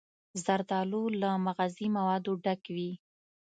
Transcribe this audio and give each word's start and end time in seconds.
زردالو 0.43 1.03
له 1.21 1.29
مغذي 1.45 1.87
موادو 1.97 2.33
ډک 2.43 2.61
وي. 2.75 2.91